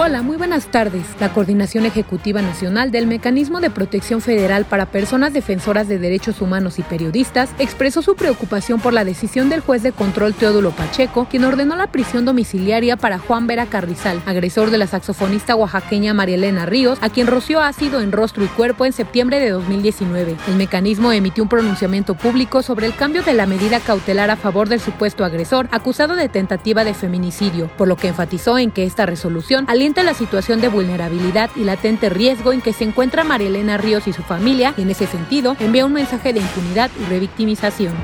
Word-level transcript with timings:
Hola, 0.00 0.22
muy 0.22 0.36
buenas 0.36 0.68
tardes. 0.68 1.04
La 1.18 1.32
Coordinación 1.32 1.84
Ejecutiva 1.84 2.40
Nacional 2.40 2.92
del 2.92 3.08
Mecanismo 3.08 3.60
de 3.60 3.68
Protección 3.68 4.20
Federal 4.20 4.64
para 4.64 4.86
Personas 4.86 5.32
Defensoras 5.32 5.88
de 5.88 5.98
Derechos 5.98 6.40
Humanos 6.40 6.78
y 6.78 6.84
Periodistas 6.84 7.50
expresó 7.58 8.00
su 8.00 8.14
preocupación 8.14 8.78
por 8.80 8.92
la 8.92 9.04
decisión 9.04 9.48
del 9.48 9.58
juez 9.58 9.82
de 9.82 9.90
control 9.90 10.34
Teodulo 10.34 10.70
Pacheco, 10.70 11.26
quien 11.28 11.42
ordenó 11.42 11.74
la 11.74 11.88
prisión 11.88 12.24
domiciliaria 12.24 12.96
para 12.96 13.18
Juan 13.18 13.48
Vera 13.48 13.66
Carrizal, 13.66 14.22
agresor 14.24 14.70
de 14.70 14.78
la 14.78 14.86
saxofonista 14.86 15.56
oaxaqueña 15.56 16.14
María 16.14 16.36
Elena 16.36 16.64
Ríos, 16.64 17.00
a 17.02 17.10
quien 17.10 17.26
roció 17.26 17.60
ácido 17.60 18.00
en 18.00 18.12
rostro 18.12 18.44
y 18.44 18.46
cuerpo 18.46 18.86
en 18.86 18.92
septiembre 18.92 19.40
de 19.40 19.50
2019. 19.50 20.36
El 20.46 20.54
mecanismo 20.54 21.10
emitió 21.10 21.42
un 21.42 21.48
pronunciamiento 21.48 22.14
público 22.14 22.62
sobre 22.62 22.86
el 22.86 22.94
cambio 22.94 23.24
de 23.24 23.34
la 23.34 23.46
medida 23.46 23.80
cautelar 23.80 24.30
a 24.30 24.36
favor 24.36 24.68
del 24.68 24.78
supuesto 24.78 25.24
agresor, 25.24 25.66
acusado 25.72 26.14
de 26.14 26.28
tentativa 26.28 26.84
de 26.84 26.94
feminicidio, 26.94 27.66
por 27.76 27.88
lo 27.88 27.96
que 27.96 28.06
enfatizó 28.06 28.58
en 28.58 28.70
que 28.70 28.84
esta 28.84 29.04
resolución 29.04 29.64
alienta 29.66 29.87
la 29.96 30.14
situación 30.14 30.60
de 30.60 30.68
vulnerabilidad 30.68 31.50
y 31.56 31.64
latente 31.64 32.10
riesgo 32.10 32.52
en 32.52 32.60
que 32.60 32.74
se 32.74 32.84
encuentra 32.84 33.24
María 33.24 33.48
Elena 33.48 33.78
Ríos 33.78 34.06
y 34.06 34.12
su 34.12 34.22
familia 34.22 34.74
en 34.76 34.90
ese 34.90 35.06
sentido 35.06 35.56
envía 35.58 35.86
un 35.86 35.94
mensaje 35.94 36.32
de 36.32 36.40
impunidad 36.40 36.90
y 37.00 37.04
revictimización. 37.08 37.94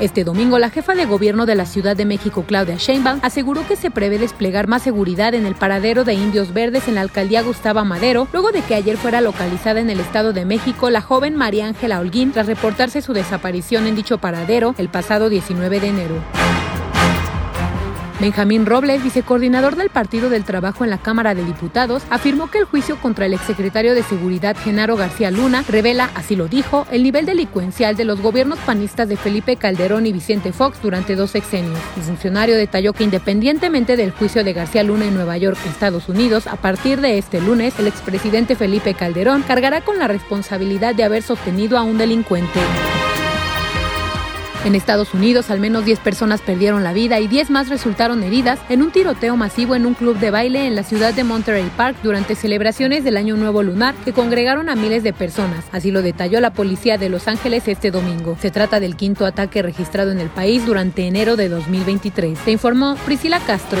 Este 0.00 0.22
domingo, 0.22 0.58
la 0.58 0.70
jefa 0.70 0.94
de 0.94 1.06
gobierno 1.06 1.46
de 1.46 1.54
la 1.54 1.64
Ciudad 1.64 1.96
de 1.96 2.04
México, 2.04 2.44
Claudia 2.46 2.76
Sheinbaum, 2.76 3.20
aseguró 3.22 3.66
que 3.66 3.76
se 3.76 3.90
prevé 3.90 4.18
desplegar 4.18 4.68
más 4.68 4.82
seguridad 4.82 5.34
en 5.34 5.46
el 5.46 5.54
paradero 5.54 6.04
de 6.04 6.14
indios 6.14 6.52
verdes 6.52 6.86
en 6.86 6.96
la 6.96 7.00
alcaldía 7.00 7.42
Gustavo 7.42 7.84
Madero, 7.84 8.28
luego 8.32 8.52
de 8.52 8.60
que 8.60 8.74
ayer 8.74 8.98
fuera 8.98 9.22
localizada 9.22 9.80
en 9.80 9.88
el 9.88 10.00
Estado 10.00 10.32
de 10.32 10.44
México 10.44 10.90
la 10.90 11.00
joven 11.00 11.34
María 11.34 11.66
Ángela 11.66 12.00
Holguín 12.00 12.32
tras 12.32 12.46
reportarse 12.46 13.00
su 13.00 13.14
desaparición 13.14 13.86
en 13.86 13.96
dicho 13.96 14.18
paradero 14.18 14.74
el 14.76 14.90
pasado 14.90 15.30
19 15.30 15.80
de 15.80 15.88
enero. 15.88 16.43
Benjamín 18.20 18.64
Robles, 18.64 19.02
vicecoordinador 19.02 19.74
del 19.74 19.90
Partido 19.90 20.30
del 20.30 20.44
Trabajo 20.44 20.84
en 20.84 20.90
la 20.90 20.98
Cámara 20.98 21.34
de 21.34 21.44
Diputados, 21.44 22.04
afirmó 22.10 22.48
que 22.48 22.58
el 22.58 22.64
juicio 22.64 22.96
contra 22.96 23.26
el 23.26 23.34
exsecretario 23.34 23.94
de 23.94 24.04
Seguridad 24.04 24.56
Genaro 24.56 24.96
García 24.96 25.32
Luna 25.32 25.64
revela, 25.68 26.10
así 26.14 26.36
lo 26.36 26.46
dijo, 26.46 26.86
el 26.92 27.02
nivel 27.02 27.26
delincuencial 27.26 27.96
de 27.96 28.04
los 28.04 28.20
gobiernos 28.20 28.58
panistas 28.60 29.08
de 29.08 29.16
Felipe 29.16 29.56
Calderón 29.56 30.06
y 30.06 30.12
Vicente 30.12 30.52
Fox 30.52 30.80
durante 30.80 31.16
dos 31.16 31.32
sexenios. 31.32 31.78
El 31.96 32.02
funcionario 32.04 32.56
detalló 32.56 32.92
que 32.92 33.04
independientemente 33.04 33.96
del 33.96 34.12
juicio 34.12 34.44
de 34.44 34.52
García 34.52 34.84
Luna 34.84 35.06
en 35.06 35.14
Nueva 35.14 35.36
York, 35.36 35.58
Estados 35.66 36.08
Unidos, 36.08 36.46
a 36.46 36.56
partir 36.56 37.00
de 37.00 37.18
este 37.18 37.40
lunes, 37.40 37.74
el 37.80 37.88
expresidente 37.88 38.54
Felipe 38.54 38.94
Calderón 38.94 39.42
cargará 39.42 39.80
con 39.80 39.98
la 39.98 40.06
responsabilidad 40.06 40.94
de 40.94 41.04
haber 41.04 41.22
sostenido 41.22 41.76
a 41.78 41.82
un 41.82 41.98
delincuente. 41.98 42.60
En 44.64 44.74
Estados 44.74 45.12
Unidos, 45.12 45.50
al 45.50 45.60
menos 45.60 45.84
10 45.84 45.98
personas 46.00 46.40
perdieron 46.40 46.82
la 46.82 46.94
vida 46.94 47.20
y 47.20 47.28
10 47.28 47.50
más 47.50 47.68
resultaron 47.68 48.22
heridas 48.22 48.58
en 48.70 48.82
un 48.82 48.92
tiroteo 48.92 49.36
masivo 49.36 49.74
en 49.74 49.84
un 49.84 49.92
club 49.92 50.18
de 50.18 50.30
baile 50.30 50.66
en 50.66 50.74
la 50.74 50.82
ciudad 50.82 51.12
de 51.12 51.22
Monterey 51.22 51.70
Park 51.76 51.98
durante 52.02 52.34
celebraciones 52.34 53.04
del 53.04 53.18
Año 53.18 53.36
Nuevo 53.36 53.62
Lunar 53.62 53.94
que 54.06 54.14
congregaron 54.14 54.70
a 54.70 54.74
miles 54.74 55.02
de 55.02 55.12
personas. 55.12 55.66
Así 55.70 55.90
lo 55.90 56.00
detalló 56.00 56.40
la 56.40 56.54
policía 56.54 56.96
de 56.96 57.10
Los 57.10 57.28
Ángeles 57.28 57.68
este 57.68 57.90
domingo. 57.90 58.38
Se 58.40 58.50
trata 58.50 58.80
del 58.80 58.96
quinto 58.96 59.26
ataque 59.26 59.60
registrado 59.60 60.12
en 60.12 60.20
el 60.20 60.30
país 60.30 60.64
durante 60.64 61.06
enero 61.06 61.36
de 61.36 61.50
2023. 61.50 62.38
Se 62.38 62.50
informó 62.50 62.96
Priscila 63.04 63.40
Castro. 63.40 63.80